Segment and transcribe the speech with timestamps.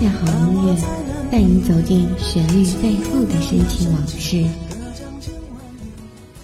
[0.00, 0.74] 下好音乐，
[1.30, 4.38] 带你走进旋律背后的深情往事。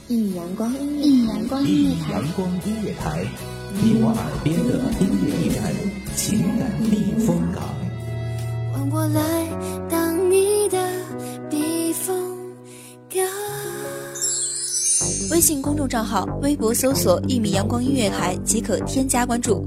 [0.08, 3.24] 一米阳光音乐，一米阳光音乐台，阳光音乐台，
[3.82, 5.72] 你我耳边的音乐驿站，
[6.14, 7.64] 情感避风港。
[8.74, 9.48] 换我来
[9.88, 10.76] 当你的
[11.48, 12.14] 避风
[13.08, 13.24] 港。
[15.30, 19.66] 微信公众账号、微博搜索“一米阳光音乐台”即可添加关注。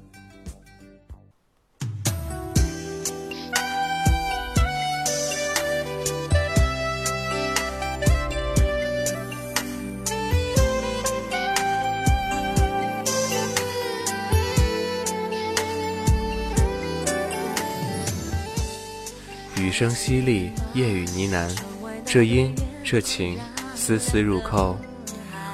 [19.61, 21.57] 雨声淅沥，夜雨呢喃，
[22.03, 22.51] 这音
[22.83, 23.37] 这情，
[23.75, 24.75] 丝丝入扣。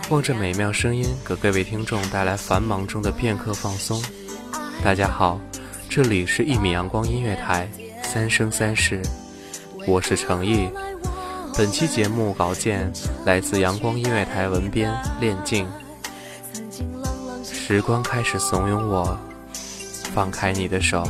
[0.09, 4.02] 望着美妙声音，给各位听众带来繁忙中的片刻放松。
[4.81, 5.41] 大家好，
[5.89, 7.69] 这里是一米阳光音乐台，
[8.02, 9.02] 三生三世，
[9.86, 10.69] 我是程毅。
[11.58, 12.89] 本期节目稿件
[13.25, 15.67] 来自阳光音乐台文编练静。
[17.44, 19.19] 时光开始怂恿我，
[20.14, 21.05] 放开你的手。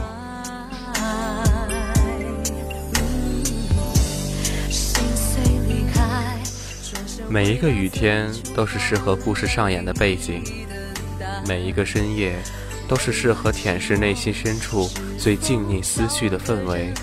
[7.29, 10.41] 每一个雨天都是适合故事上演的背景，
[11.45, 12.35] 每一个深夜
[12.87, 16.93] 都是适合舔舐内心深处最静谧思绪的氛围。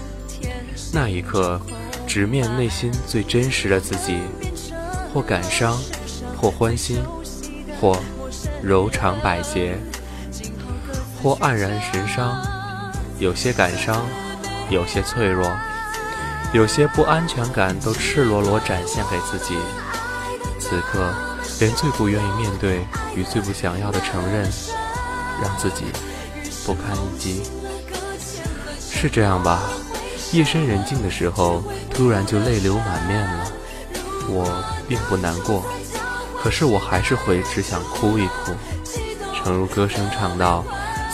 [0.95, 1.61] 那一刻，
[2.07, 4.19] 直面内心最真实的自己，
[5.13, 5.79] 或感伤，
[6.41, 7.03] 或欢欣，
[7.79, 8.01] 或
[8.63, 9.77] 柔肠百结，
[11.23, 12.43] 或黯然神伤。
[13.19, 14.07] 有些感伤，
[14.71, 15.53] 有些脆弱，
[16.55, 19.55] 有些不安全感都赤裸裸展现给自己。
[20.65, 21.13] 此刻，
[21.61, 22.81] 连最不愿意面对
[23.15, 24.51] 与最不想要的承认，
[25.43, 25.85] 让自己
[26.65, 27.43] 不堪一击。
[28.81, 29.61] 是这样吧？
[30.33, 33.53] 夜深人静的时候，突然就泪流满面了。
[34.27, 35.63] 我并不难过，
[36.43, 38.53] 可是我还是会只想哭一哭。
[39.37, 40.65] 诚如歌声唱道：“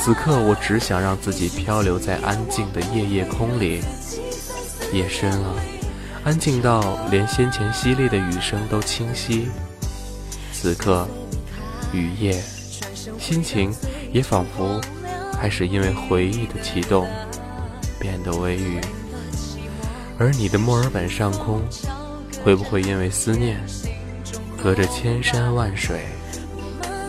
[0.00, 3.82] 此刻我只想让自己漂流在安静的夜夜空里。”
[4.94, 5.79] 夜深了。
[6.22, 9.48] 安静到连先前淅沥的雨声都清晰。
[10.52, 11.08] 此刻，
[11.92, 12.32] 雨夜，
[13.18, 13.72] 心情
[14.12, 14.78] 也仿佛
[15.32, 17.08] 开始因为回忆的启动，
[17.98, 18.78] 变得微雨。
[20.18, 21.62] 而你的墨尔本上空，
[22.44, 23.58] 会不会因为思念，
[24.62, 26.00] 隔着千山万水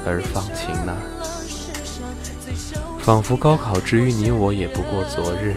[0.06, 0.96] 而放晴呢？
[3.00, 5.56] 仿佛高考之于你我也不过昨日，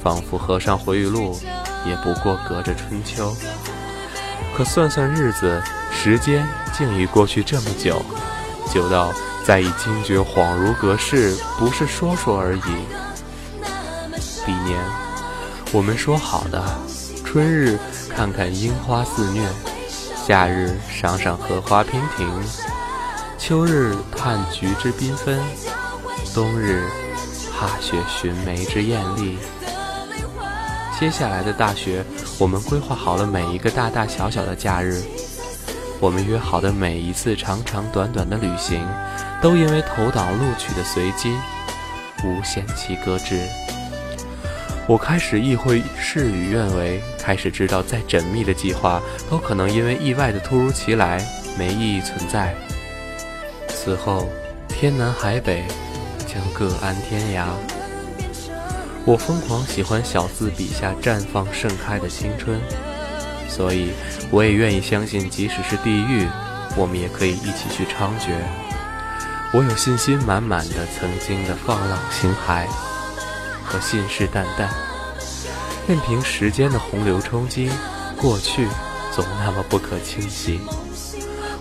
[0.00, 1.36] 仿佛合上回忆录。
[1.84, 3.34] 也不过隔着春秋，
[4.56, 5.62] 可算算日子，
[5.92, 8.02] 时间竟已过去这么久，
[8.72, 9.12] 久到
[9.44, 12.60] 再已惊觉恍如隔世，不是说说而已。
[14.46, 14.80] 彼年，
[15.72, 16.62] 我们说好的，
[17.24, 17.78] 春日
[18.08, 19.46] 看看樱花肆虐，
[20.26, 22.28] 夏日赏赏荷花娉婷，
[23.38, 25.40] 秋日探菊之缤纷，
[26.34, 26.84] 冬日
[27.50, 29.38] 踏雪寻梅之艳丽。
[31.02, 32.04] 接下来的大学，
[32.38, 35.02] 我们规划好了每一个大大小小的假日，
[35.98, 38.86] 我们约好的每一次长长短短的旅行，
[39.42, 41.34] 都因为投档录取的随机，
[42.22, 43.36] 无限期搁置。
[44.86, 51.20] 我开始意会事与愿违，开始知道再缜密的计划，都可能因为意外的突如其来
[51.58, 52.54] 没意义存在。
[53.66, 54.28] 此后，
[54.68, 55.64] 天南海北，
[56.28, 57.46] 将各安天涯。
[59.04, 62.60] 我疯狂喜欢小字笔下绽放盛开的青春，
[63.48, 63.90] 所以
[64.30, 66.28] 我也愿意相信，即使是地狱，
[66.76, 68.30] 我们也可以一起去猖獗。
[69.52, 72.66] 我有信心满满的曾经的放浪形骸
[73.64, 74.68] 和信誓旦旦，
[75.88, 77.68] 任凭时间的洪流冲击，
[78.16, 78.68] 过去
[79.10, 80.60] 总那么不可侵袭。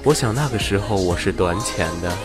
[0.03, 2.15] 我想那个时候我是短浅的，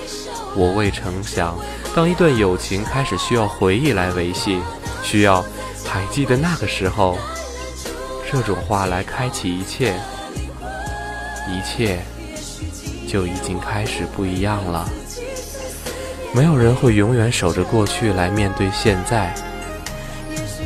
[0.55, 1.59] 我未曾想，
[1.95, 4.61] 当一段友情开始需要回忆来维系。
[5.07, 5.41] 需要
[5.85, 7.17] 还记得那个时候，
[8.29, 9.95] 这种话来开启一切，
[11.49, 12.01] 一切
[13.07, 14.91] 就已经开始不一样了。
[16.35, 19.33] 没有人会永远守着过去来面对现在，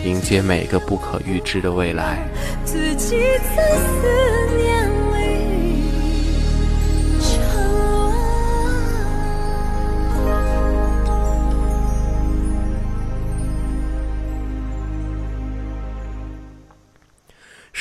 [0.02, 2.26] 迎接每个不可预知的未来。
[2.64, 4.69] 自己思念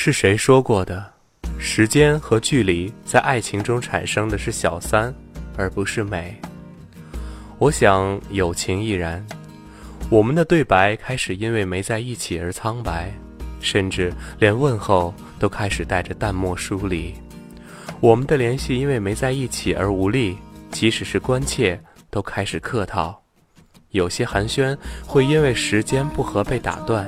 [0.02, 1.12] 是谁说过的？
[1.60, 5.14] 时间和距离在爱情中产生的是小三，
[5.58, 6.34] 而不是美。
[7.58, 9.22] 我想友情亦然。
[10.10, 13.12] 我们的对白开始因为没在一起而苍白，
[13.60, 14.10] 甚至
[14.40, 17.14] 连问候都开始带着淡漠疏离。
[18.00, 20.38] 我们的联系因为没在一起而无力，
[20.72, 21.78] 即使是关切
[22.10, 23.22] 都开始客套。
[23.90, 27.06] 有些寒暄会因为时间不合被打断，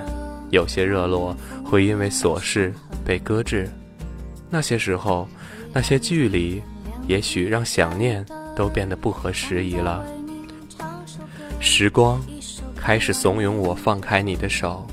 [0.51, 2.71] 有些热络会因为琐事
[3.03, 3.67] 被搁置。
[4.49, 5.27] 那些时候，
[5.73, 6.61] 那些距离，
[7.07, 8.25] 也许让想念
[8.55, 10.05] 都变得不合时宜了。
[11.59, 12.21] 时光
[12.75, 14.85] 开始怂恿我放开你的手。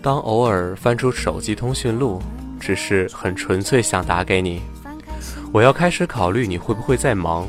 [0.00, 2.22] 当偶尔翻出手机通讯录，
[2.60, 4.62] 只是很纯粹想打给你。
[5.52, 7.48] 我要开始考虑你会不会在忙，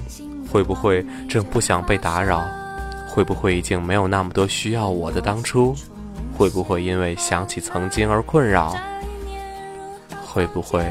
[0.51, 2.47] 会不会正不想被打扰，
[3.07, 5.75] 会不会已经没有那么多需要我的当初，
[6.37, 8.75] 会不会因为想起曾经而困扰。
[10.23, 10.85] 会不会，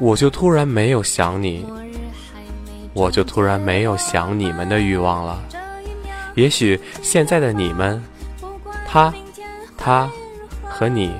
[0.00, 1.64] 我就突然没有想你，
[2.94, 5.40] 我就突然没有想你们的欲望了。
[6.34, 8.02] 也许现在的你们，
[8.88, 9.14] 他、
[9.76, 10.10] 他
[10.64, 11.12] 和你，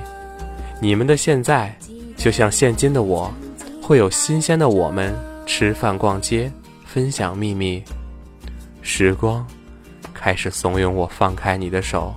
[0.81, 1.73] 你们的现在，
[2.17, 3.33] 就像现今的我，
[3.81, 5.15] 会有新鲜的我们
[5.45, 6.51] 吃饭、逛街、
[6.85, 7.81] 分享秘密。
[8.81, 9.45] 时光
[10.19, 12.13] 开始怂恿我放开你的手。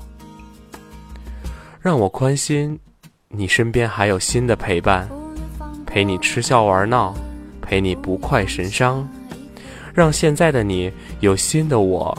[1.80, 2.76] 让我宽心，
[3.28, 5.08] 你身边还有新的陪伴，
[5.86, 7.14] 陪你吃笑玩闹，
[7.60, 9.08] 陪你不快神伤，
[9.94, 12.16] 让现在的你有新的我，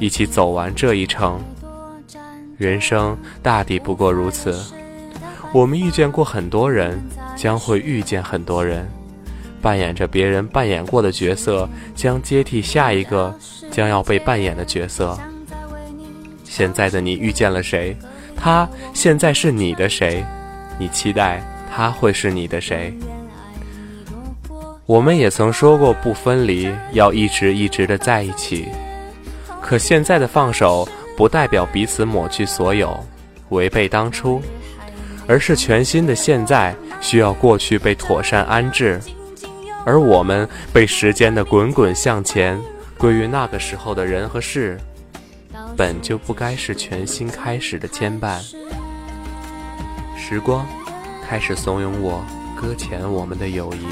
[0.00, 1.40] 一起走完这一程。
[2.56, 4.60] 人生大抵不过如此，
[5.54, 7.00] 我们遇见过很多人，
[7.36, 8.90] 将会遇见很多人，
[9.62, 13.34] 扮演着别人扮演过的角色，将接替下一个
[13.70, 15.18] 将要被扮演的角色。
[16.44, 17.96] 现在的你遇见了谁？
[18.36, 20.24] 他现在是你的谁？
[20.78, 22.92] 你期待他会是你的谁？
[24.86, 28.66] 我们也曾说过不分离，要一直一直的在一起。
[29.60, 32.98] 可现在的放手，不代表彼此抹去所有，
[33.50, 34.42] 违背当初，
[35.28, 38.98] 而是全新的现在需要过去被妥善安置，
[39.84, 42.60] 而我们被时间的滚滚向前，
[42.98, 44.78] 归于那个时候的人和事。
[45.76, 48.38] 本就不该是全新开始的牵绊。
[50.16, 50.66] 时光
[51.26, 52.24] 开始怂恿我
[52.54, 53.86] 搁浅我们的友谊，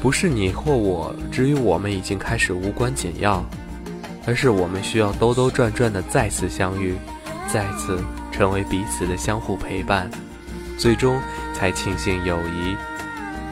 [0.00, 3.44] 不是你或我，至于我们已经开始无关紧要，
[4.26, 6.96] 而是我们需要兜兜转转的再次相遇，
[7.52, 7.98] 再次
[8.30, 10.08] 成为彼此的相互陪伴，
[10.78, 11.20] 最终
[11.52, 12.76] 才庆幸友谊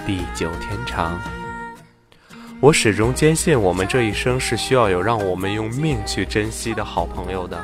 [0.07, 1.21] 地久天长。
[2.61, 7.63] 我始终坚信，我们这一生是需要有让我们用命去珍惜的好朋友的。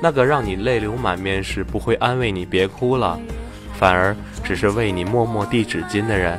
[0.00, 3.18] 那个让你泪流满面时不会安慰你别哭了，
[3.76, 6.38] 反而只是为你默默递纸巾的人；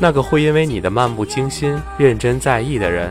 [0.00, 3.10] 那个会因为你的漫不经心认真在意的人；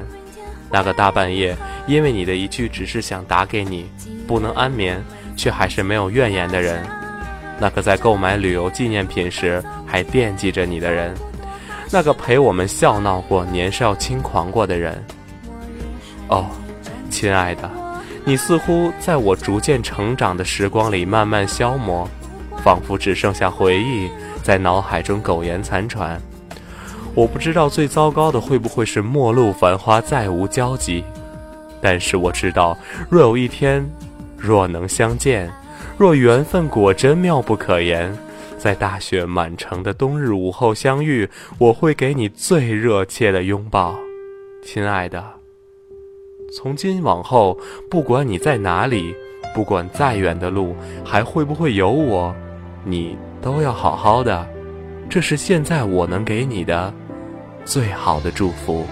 [0.70, 1.56] 那个大半夜
[1.88, 3.90] 因为你的一句只是想打给你
[4.28, 5.02] 不能安眠
[5.38, 6.84] 却还是没有怨言的人；
[7.60, 11.16] 那个在购买旅游纪念品时还惦记着你的人。
[11.92, 15.04] 那个陪我们笑闹过、年少轻狂过的人，
[16.28, 16.46] 哦，
[17.10, 17.70] 亲爱的，
[18.24, 22.08] 你似乎在我逐渐成长的时光里慢慢消磨，
[22.64, 24.08] 仿佛只剩下回忆
[24.44, 26.22] 在脑海中苟延残喘。
[27.16, 31.04] 我不知道最糟糕的会不会是陌路繁花再无交集，
[31.82, 32.78] 但是我知道，
[33.10, 33.84] 若有一天，
[34.38, 35.52] 若能相见，
[35.98, 38.16] 若缘分果真妙不可言。
[38.60, 43.98] 在大雪满城的冬日午后相遇，我会给你最热切的拥抱，
[44.62, 45.24] 亲爱的。
[46.54, 47.58] 从今往后，
[47.90, 49.16] 不管你在哪里，
[49.56, 50.76] 不管再远的路
[51.06, 52.36] 还会不会有我，
[52.84, 54.46] 你都要好好的。
[55.10, 56.94] 这是现在我能给你的
[57.64, 58.86] 最好的祝福。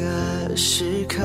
[0.00, 1.22] 个时刻，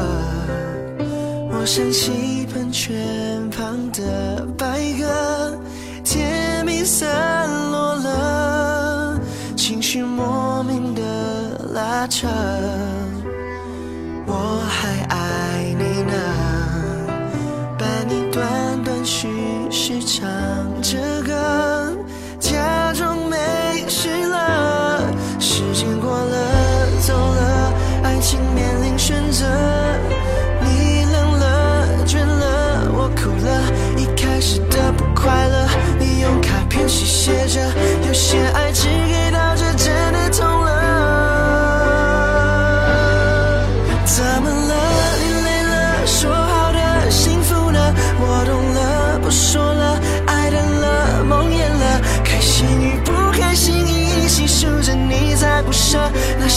[1.50, 5.58] 我想起喷泉旁的白鸽，
[6.04, 9.20] 甜蜜散落了，
[9.56, 11.02] 情绪莫名的
[11.74, 12.28] 拉扯，
[14.28, 16.14] 我还爱你呢，
[17.78, 19.28] 伴你断断续
[19.72, 20.22] 续唱
[20.82, 21.35] 着歌，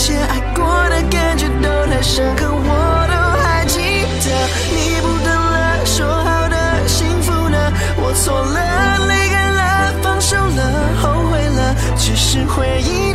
[0.01, 4.31] 那些爱过的感觉都太深刻，我都还记得。
[4.71, 7.59] 你不等了，说好的幸福呢？
[7.97, 10.63] 我错了，离开了，放手了，
[11.03, 13.08] 后悔了，只是回忆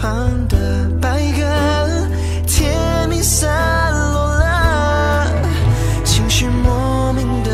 [0.00, 1.42] 旁的白鸽，
[2.46, 5.26] 甜蜜散落了，
[6.04, 7.50] 情绪莫名的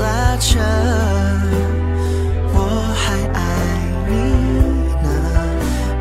[0.00, 0.58] 拉扯，
[2.52, 2.58] 我
[2.94, 3.40] 还爱
[4.08, 4.14] 你
[5.02, 5.08] 呢，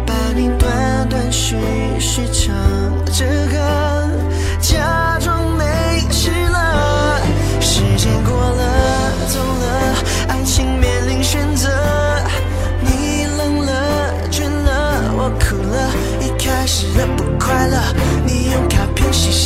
[0.06, 1.56] 把你断断续
[2.00, 2.56] 续唱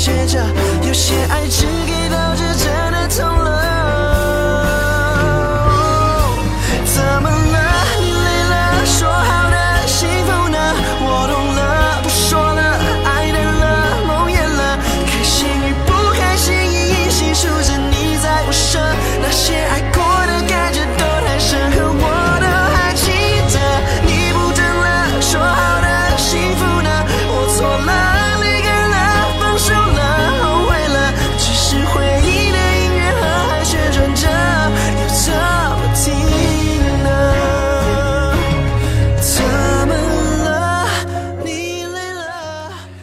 [0.09, 0.43] 写写着，
[0.87, 1.67] 有些爱只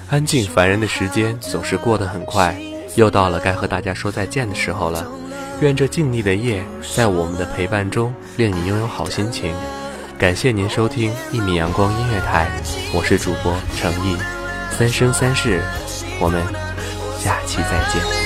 [0.08, 2.56] 安静烦人的时间总是过得很快，
[2.94, 5.04] 又到了该和大家说再见的时候了。
[5.60, 9.52] 愿这静谧的夜，在我们的陪伴中，令你拥有好心情。
[10.16, 12.48] 感谢您收听一米阳光音乐台，
[12.94, 14.16] 我是主播程毅，
[14.70, 15.60] 三生三世，
[16.20, 16.40] 我们
[17.18, 18.25] 下期再见。